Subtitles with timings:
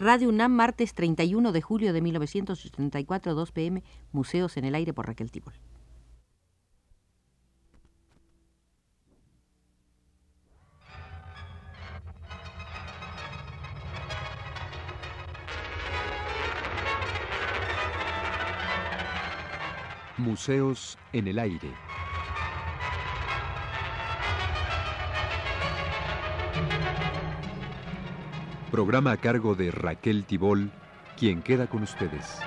[0.00, 3.82] Radio UNAM, martes 31 de julio de 1984, 2 pm,
[4.12, 5.54] Museos en el Aire por Raquel Tibol.
[20.16, 21.87] Museos en el Aire.
[28.70, 30.70] Programa a cargo de Raquel Tibol,
[31.16, 32.38] quien queda con ustedes.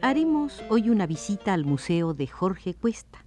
[0.00, 3.26] Haremos hoy una visita al Museo de Jorge Cuesta,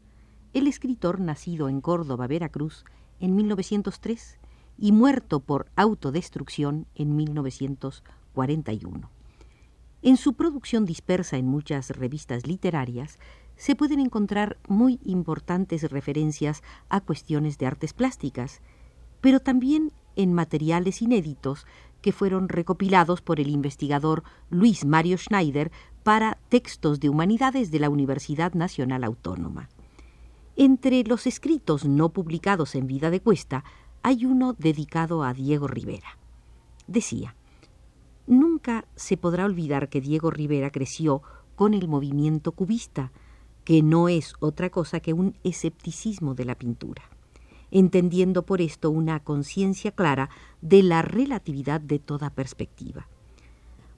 [0.53, 2.85] el escritor nacido en Córdoba, Veracruz,
[3.19, 4.38] en 1903
[4.79, 9.09] y muerto por autodestrucción en 1941.
[10.01, 13.19] En su producción dispersa en muchas revistas literarias
[13.57, 18.61] se pueden encontrar muy importantes referencias a cuestiones de artes plásticas,
[19.19, 21.65] pero también en materiales inéditos
[22.01, 25.71] que fueron recopilados por el investigador Luis Mario Schneider
[26.03, 29.67] para textos de humanidades de la Universidad Nacional Autónoma.
[30.55, 33.63] Entre los escritos no publicados en vida de Cuesta
[34.03, 36.17] hay uno dedicado a Diego Rivera.
[36.87, 37.35] Decía,
[38.29, 41.23] Nunca se podrá olvidar que Diego Rivera creció
[41.55, 43.11] con el movimiento cubista,
[43.63, 47.01] que no es otra cosa que un escepticismo de la pintura,
[47.71, 50.29] entendiendo por esto una conciencia clara
[50.61, 53.07] de la relatividad de toda perspectiva.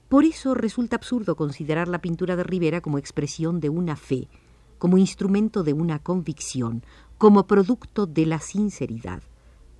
[0.08, 4.28] Por eso resulta absurdo considerar la pintura de Rivera como expresión de una fe,
[4.78, 6.82] como instrumento de una convicción,
[7.18, 9.22] como producto de la sinceridad.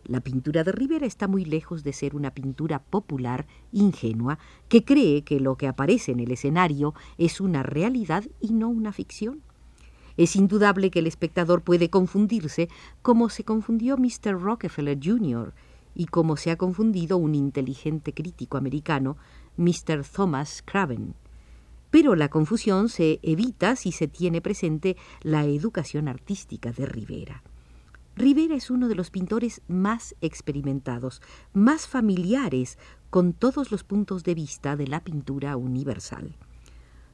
[0.04, 5.22] La pintura de Rivera está muy lejos de ser una pintura popular, ingenua, que cree
[5.22, 9.42] que lo que aparece en el escenario es una realidad y no una ficción.
[10.16, 12.68] Es indudable que el espectador puede confundirse
[13.00, 14.40] como se confundió Mr.
[14.40, 15.54] Rockefeller Jr.
[15.94, 19.16] y como se ha confundido un inteligente crítico americano,
[19.56, 20.04] Mr.
[20.04, 21.14] Thomas Craven.
[21.90, 27.42] Pero la confusión se evita si se tiene presente la educación artística de Rivera.
[28.14, 31.22] Rivera es uno de los pintores más experimentados,
[31.54, 32.78] más familiares
[33.08, 36.36] con todos los puntos de vista de la pintura universal.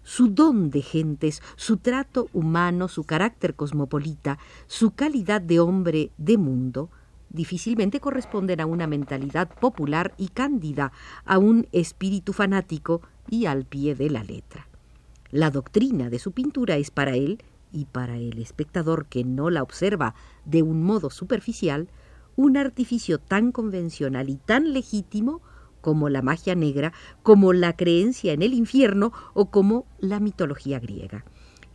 [0.03, 6.37] Su don de gentes, su trato humano, su carácter cosmopolita, su calidad de hombre de
[6.37, 6.91] mundo,
[7.31, 10.93] difícilmente corresponden a una mentalidad popular y cándida,
[11.25, 14.67] a un espíritu fanático y al pie de la letra.
[15.31, 17.43] La doctrina de su pintura es para él
[17.73, 20.15] y para el espectador que no la observa
[20.45, 21.89] de un modo superficial,
[22.37, 25.43] un artificio tan convencional y tan legítimo
[25.81, 26.93] como la magia negra,
[27.23, 31.25] como la creencia en el infierno o como la mitología griega.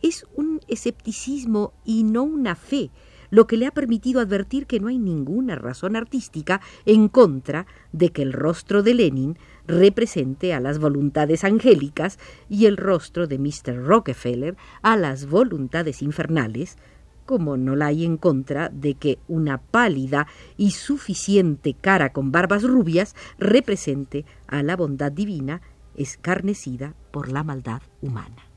[0.02, 2.90] Es un escepticismo y no una fe,
[3.34, 8.10] lo que le ha permitido advertir que no hay ninguna razón artística en contra de
[8.10, 9.36] que el rostro de Lenin
[9.66, 13.84] represente a las voluntades angélicas y el rostro de Mr.
[13.84, 16.78] Rockefeller a las voluntades infernales,
[17.26, 22.62] como no la hay en contra de que una pálida y suficiente cara con barbas
[22.62, 25.60] rubias represente a la bondad divina
[25.96, 28.53] escarnecida por la maldad humana.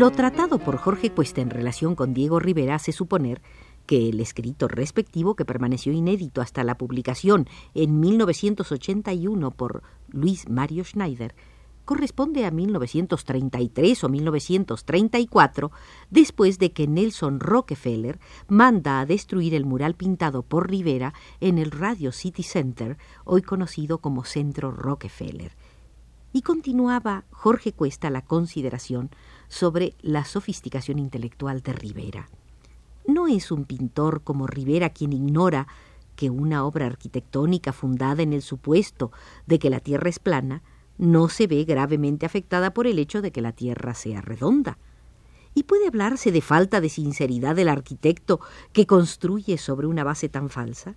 [0.00, 3.42] Lo tratado por Jorge Cuesta en relación con Diego Rivera hace suponer
[3.84, 10.84] que el escrito respectivo, que permaneció inédito hasta la publicación en 1981 por Luis Mario
[10.84, 11.34] Schneider,
[11.84, 15.70] corresponde a 1933 o 1934,
[16.08, 21.70] después de que Nelson Rockefeller manda a destruir el mural pintado por Rivera en el
[21.70, 25.54] Radio City Center, hoy conocido como Centro Rockefeller.
[26.32, 29.10] Y continuaba Jorge Cuesta la consideración
[29.50, 32.30] sobre la sofisticación intelectual de Rivera.
[33.06, 35.66] No es un pintor como Rivera quien ignora
[36.16, 39.10] que una obra arquitectónica fundada en el supuesto
[39.46, 40.62] de que la Tierra es plana
[40.98, 44.78] no se ve gravemente afectada por el hecho de que la Tierra sea redonda.
[45.54, 48.40] ¿Y puede hablarse de falta de sinceridad del arquitecto
[48.72, 50.94] que construye sobre una base tan falsa?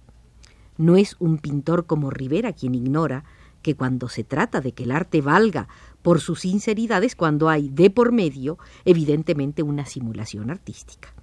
[0.77, 3.23] No es un pintor como Rivera quien ignora
[3.63, 5.68] que cuando se trata de que el arte valga
[6.04, 11.13] por su sinceridad es cuando hay de por medio, evidentemente, una simulación artística.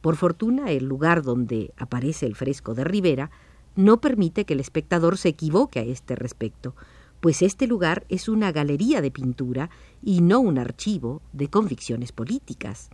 [0.00, 3.30] Por fortuna, el lugar donde aparece el fresco de Rivera
[3.74, 6.76] no permite que el espectador se equivoque a este respecto,
[7.20, 9.70] pues este lugar es una galería de pintura
[10.02, 12.90] y no un archivo de convicciones políticas.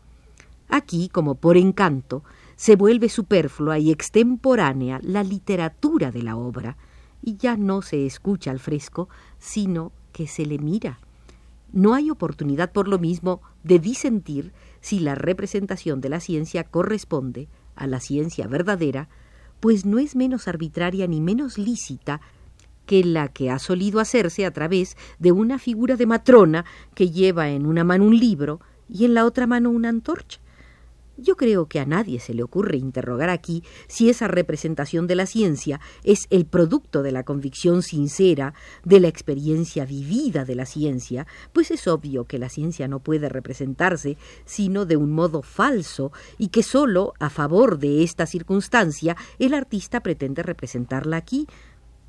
[0.68, 2.22] Aquí, como por encanto,
[2.54, 6.76] se vuelve superflua y extemporánea la literatura de la obra,
[7.22, 10.98] y ya no se escucha al fresco, sino que se le mira.
[11.72, 17.48] No hay oportunidad por lo mismo de disentir si la representación de la ciencia corresponde
[17.76, 19.08] a la ciencia verdadera,
[19.60, 22.20] pues no es menos arbitraria ni menos lícita
[22.86, 27.50] que la que ha solido hacerse a través de una figura de matrona que lleva
[27.50, 30.40] en una mano un libro y en la otra mano una antorcha.
[31.20, 35.26] Yo creo que a nadie se le ocurre interrogar aquí si esa representación de la
[35.26, 38.54] ciencia es el producto de la convicción sincera,
[38.84, 43.28] de la experiencia vivida de la ciencia, pues es obvio que la ciencia no puede
[43.28, 49.54] representarse sino de un modo falso y que sólo a favor de esta circunstancia el
[49.54, 51.48] artista pretende representarla aquí,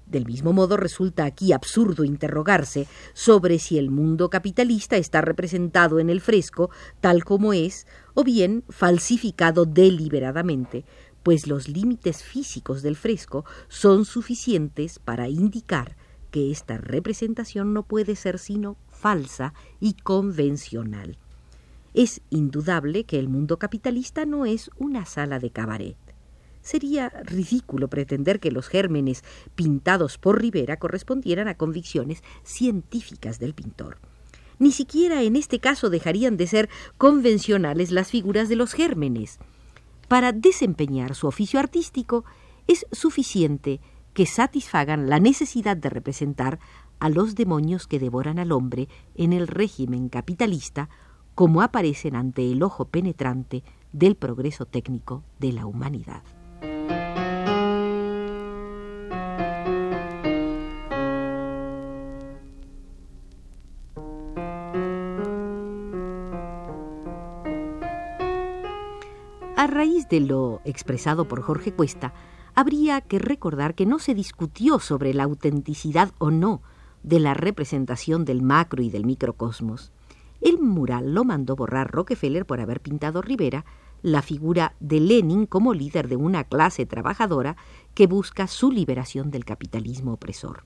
[0.09, 6.09] del mismo modo resulta aquí absurdo interrogarse sobre si el mundo capitalista está representado en
[6.09, 6.69] el fresco
[6.99, 10.83] tal como es, o bien falsificado deliberadamente,
[11.23, 15.95] pues los límites físicos del fresco son suficientes para indicar
[16.31, 21.17] que esta representación no puede ser sino falsa y convencional.
[21.93, 26.08] Es indudable que el mundo capitalista no es una sala de cabaret.
[26.61, 29.23] Sería ridículo pretender que los gérmenes
[29.55, 33.97] pintados por Rivera correspondieran a convicciones científicas del pintor.
[34.59, 39.39] Ni siquiera en este caso dejarían de ser convencionales las figuras de los gérmenes.
[40.09, 42.25] Para desempeñar su oficio artístico
[42.67, 43.79] es suficiente
[44.13, 46.59] que satisfagan la necesidad de representar
[46.99, 50.89] a los demonios que devoran al hombre en el régimen capitalista
[51.35, 53.63] como aparecen ante el ojo penetrante
[53.93, 56.21] del progreso técnico de la humanidad.
[70.09, 72.13] De lo expresado por Jorge Cuesta,
[72.55, 76.61] habría que recordar que no se discutió sobre la autenticidad o no
[77.03, 79.91] de la representación del macro y del microcosmos.
[80.41, 83.65] El mural lo mandó borrar Rockefeller por haber pintado Rivera
[84.01, 87.57] la figura de Lenin como líder de una clase trabajadora
[87.93, 90.63] que busca su liberación del capitalismo opresor.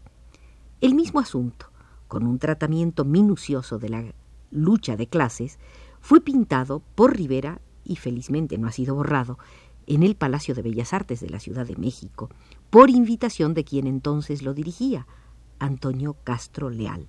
[0.81, 1.72] El mismo asunto,
[2.07, 4.04] con un tratamiento minucioso de la
[4.51, 5.57] lucha de clases,
[6.00, 9.38] fue pintado por Rivera y felizmente no ha sido borrado,
[9.85, 12.30] en el Palacio de Bellas Artes de la Ciudad de México,
[12.69, 15.07] por invitación de quien entonces lo dirigía,
[15.59, 17.07] Antonio Castro Leal.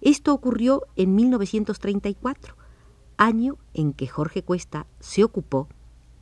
[0.00, 2.56] Esto ocurrió en 1934,
[3.16, 5.68] año en que Jorge Cuesta se ocupó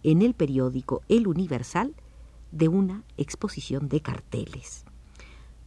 [0.03, 1.95] en el periódico El Universal
[2.51, 4.85] de una exposición de carteles.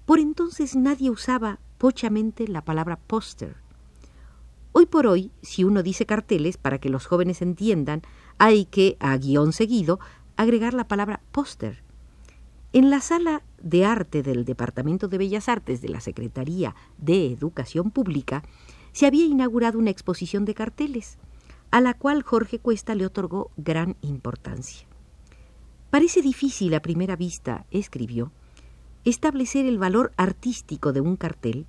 [0.05, 3.57] Por entonces nadie usaba pochamente la palabra póster,
[4.77, 8.01] Hoy por hoy, si uno dice carteles, para que los jóvenes entiendan,
[8.39, 10.01] hay que, a guion seguido,
[10.35, 11.81] agregar la palabra póster.
[12.73, 17.89] En la sala de arte del Departamento de Bellas Artes de la Secretaría de Educación
[17.89, 18.43] Pública
[18.91, 21.19] se había inaugurado una exposición de carteles,
[21.71, 24.89] a la cual Jorge Cuesta le otorgó gran importancia.
[25.89, 28.33] Parece difícil a primera vista, escribió,
[29.05, 31.65] establecer el valor artístico de un cartel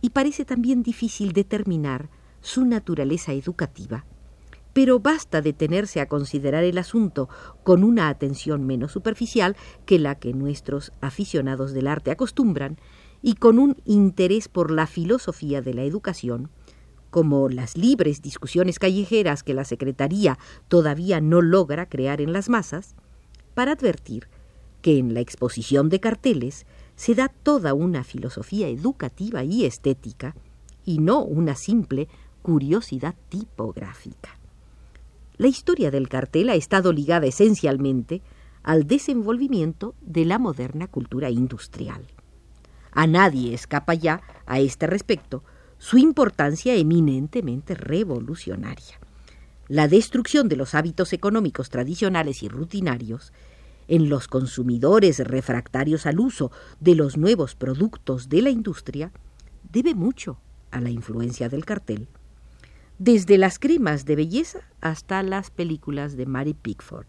[0.00, 2.08] y parece también difícil determinar
[2.42, 4.04] su naturaleza educativa,
[4.72, 7.28] pero basta detenerse a considerar el asunto
[7.62, 9.56] con una atención menos superficial
[9.86, 12.78] que la que nuestros aficionados del arte acostumbran
[13.22, 16.50] y con un interés por la filosofía de la educación,
[17.10, 22.94] como las libres discusiones callejeras que la Secretaría todavía no logra crear en las masas,
[23.54, 24.28] para advertir
[24.80, 30.34] que en la exposición de carteles se da toda una filosofía educativa y estética,
[30.84, 32.08] y no una simple
[32.42, 34.38] curiosidad tipográfica.
[35.38, 38.22] La historia del cartel ha estado ligada esencialmente
[38.62, 42.06] al desenvolvimiento de la moderna cultura industrial.
[42.92, 45.42] A nadie escapa ya, a este respecto,
[45.78, 49.00] su importancia eminentemente revolucionaria.
[49.68, 53.32] La destrucción de los hábitos económicos tradicionales y rutinarios
[53.88, 59.12] en los consumidores refractarios al uso de los nuevos productos de la industria
[59.72, 60.38] debe mucho
[60.70, 62.08] a la influencia del cartel
[63.02, 67.06] desde las cremas de belleza hasta las películas de Mary Pickford.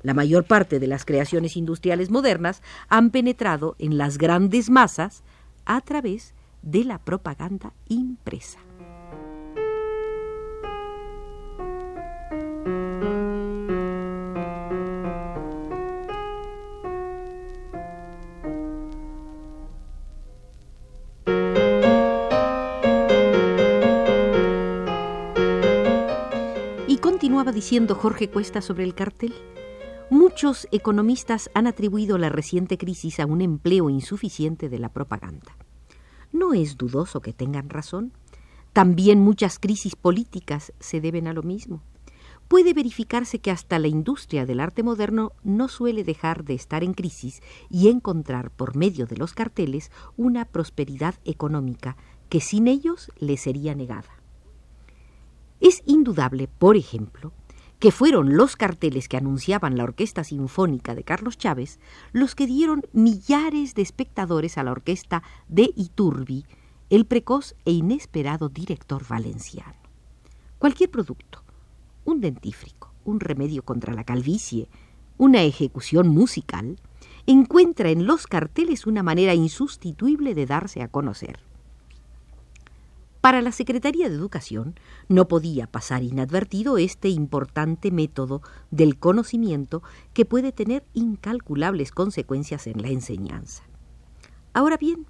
[0.00, 5.22] La mayor parte de las creaciones industriales modernas han penetrado en las grandes masas
[5.66, 6.32] a través
[6.62, 8.58] de la propaganda impresa.
[27.38, 29.32] Estaba diciendo Jorge Cuesta sobre el cartel?
[30.10, 35.56] Muchos economistas han atribuido la reciente crisis a un empleo insuficiente de la propaganda.
[36.32, 38.12] No es dudoso que tengan razón.
[38.72, 41.80] También muchas crisis políticas se deben a lo mismo.
[42.48, 46.92] Puede verificarse que hasta la industria del arte moderno no suele dejar de estar en
[46.92, 47.40] crisis
[47.70, 51.96] y encontrar por medio de los carteles una prosperidad económica
[52.30, 54.17] que sin ellos le sería negada.
[55.60, 57.32] Es indudable, por ejemplo,
[57.78, 61.78] que fueron los carteles que anunciaban la Orquesta Sinfónica de Carlos Chávez
[62.12, 66.44] los que dieron millares de espectadores a la orquesta de Iturbi,
[66.90, 69.74] el precoz e inesperado director valenciano.
[70.58, 71.44] Cualquier producto,
[72.04, 74.68] un dentífrico, un remedio contra la calvicie,
[75.18, 76.80] una ejecución musical,
[77.26, 81.47] encuentra en los carteles una manera insustituible de darse a conocer.
[83.20, 89.82] Para la Secretaría de Educación no podía pasar inadvertido este importante método del conocimiento
[90.12, 93.64] que puede tener incalculables consecuencias en la enseñanza.
[94.54, 95.06] Ahora bien,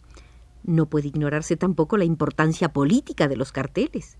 [0.65, 4.17] no puede ignorarse tampoco la importancia política de los carteles.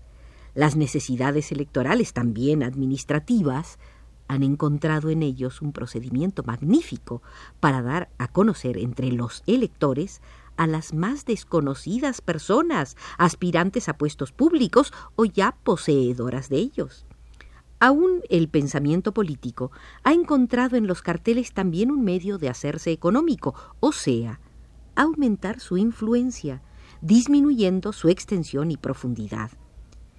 [0.53, 3.79] Las necesidades electorales, también administrativas,
[4.27, 7.23] han encontrado en ellos un procedimiento magnífico
[7.59, 10.21] para dar a conocer entre los electores
[10.59, 17.05] a las más desconocidas personas, aspirantes a puestos públicos o ya poseedoras de ellos.
[17.79, 19.71] Aún el pensamiento político
[20.03, 24.41] ha encontrado en los carteles también un medio de hacerse económico, o sea,
[24.95, 26.61] aumentar su influencia,
[26.99, 29.51] disminuyendo su extensión y profundidad.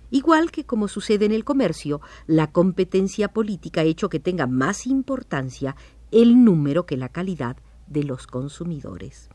[0.09, 4.87] Igual que como sucede en el comercio, la competencia política ha hecho que tenga más
[4.87, 5.77] importancia
[6.11, 9.29] el número que la calidad de los consumidores.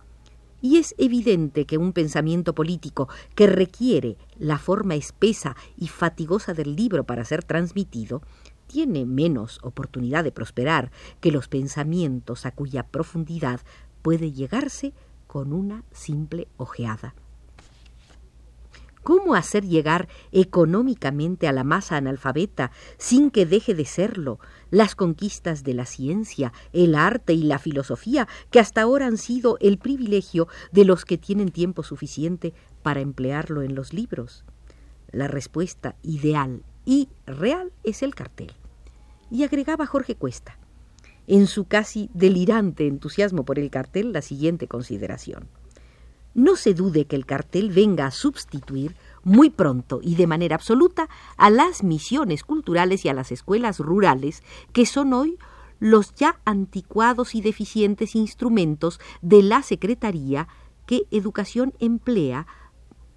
[0.65, 6.75] Y es evidente que un pensamiento político que requiere la forma espesa y fatigosa del
[6.75, 8.23] libro para ser transmitido,
[8.65, 10.91] tiene menos oportunidad de prosperar
[11.21, 13.61] que los pensamientos a cuya profundidad
[14.01, 14.91] puede llegarse
[15.27, 17.13] con una simple ojeada.
[19.05, 24.39] ¿Cómo hacer llegar económicamente a la masa analfabeta sin que deje de serlo
[24.71, 29.59] las conquistas de la ciencia, el arte y la filosofía que hasta ahora han sido
[29.61, 34.43] el privilegio de los que tienen tiempo suficiente para emplearlo en los libros?
[35.11, 38.53] La respuesta ideal y real es el cartel.
[39.29, 40.57] Y agregaba Jorge Cuesta,
[41.27, 45.47] en su casi delirante entusiasmo por el cartel, la siguiente consideración.
[46.35, 51.07] No se dude que el cartel venga a sustituir muy pronto y de manera absoluta
[51.37, 55.37] a las misiones culturales y a las escuelas rurales, que son hoy
[55.79, 60.49] los ya anticuados y deficientes instrumentos de la Secretaría
[60.85, 62.47] que Educación emplea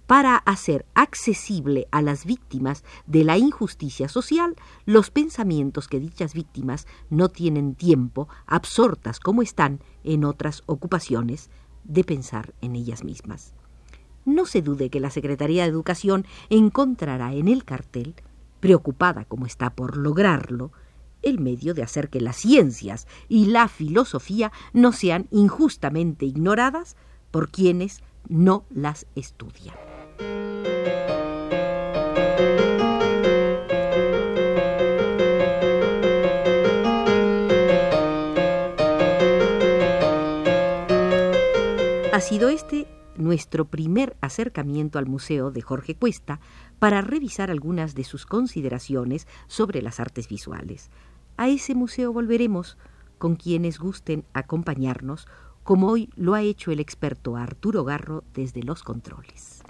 [0.07, 4.55] para hacer accesible a las víctimas de la injusticia social.
[4.85, 11.49] Los pensamientos que dichas víctimas no tienen tiempo, absortas como están en otras ocupaciones,
[11.89, 13.53] de pensar en ellas mismas.
[14.23, 18.15] No se dude que la Secretaría de Educación encontrará en el cartel,
[18.59, 20.71] preocupada como está por lograrlo,
[21.21, 26.95] el medio de hacer que las ciencias y la filosofía no sean injustamente ignoradas
[27.31, 29.75] por quienes no las estudian.
[42.29, 42.85] Sido este
[43.17, 46.39] nuestro primer acercamiento al Museo de Jorge Cuesta
[46.77, 50.91] para revisar algunas de sus consideraciones sobre las artes visuales.
[51.37, 52.77] A ese museo volveremos
[53.17, 55.27] con quienes gusten acompañarnos,
[55.63, 59.63] como hoy lo ha hecho el experto Arturo Garro desde los controles.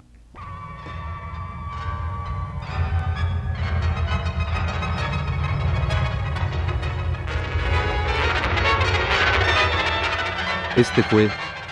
[10.76, 11.30] Este fue